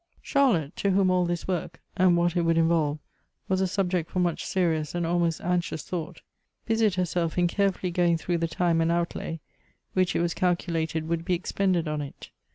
Charlotte, 0.23 0.75
to 0.75 0.89
whom 0.89 1.11
all 1.11 1.27
this 1.27 1.47
work 1.47 1.79
and 1.95 2.17
what 2.17 2.35
it 2.35 2.41
would 2.41 2.57
in 2.57 2.67
volve 2.69 2.97
was 3.47 3.61
a 3.61 3.67
subject 3.67 4.09
for 4.09 4.17
much 4.17 4.43
serious 4.43 4.95
and 4.95 5.05
almost 5.05 5.39
anxious 5.41 5.83
thought, 5.83 6.21
busied 6.65 6.95
herself 6.95 7.37
in 7.37 7.45
carefully 7.45 7.91
going 7.91 8.17
through 8.17 8.39
the 8.39 8.47
time 8.47 8.81
and 8.81 8.91
outlay 8.91 9.39
which 9.93 10.15
it 10.15 10.19
was 10.19 10.33
calculated 10.33 11.07
would 11.07 11.23
be 11.23 11.35
expended 11.35 11.87
on 11.87 12.01
it. 12.01 12.31